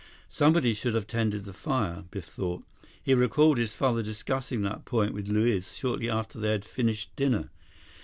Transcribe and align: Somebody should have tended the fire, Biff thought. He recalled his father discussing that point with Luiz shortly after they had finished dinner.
Somebody 0.29 0.73
should 0.73 0.95
have 0.95 1.05
tended 1.05 1.45
the 1.45 1.53
fire, 1.53 2.05
Biff 2.09 2.25
thought. 2.25 2.63
He 3.03 3.13
recalled 3.13 3.59
his 3.59 3.75
father 3.75 4.01
discussing 4.01 4.63
that 4.63 4.83
point 4.83 5.13
with 5.13 5.27
Luiz 5.27 5.77
shortly 5.77 6.09
after 6.09 6.39
they 6.39 6.49
had 6.49 6.65
finished 6.65 7.15
dinner. 7.15 7.51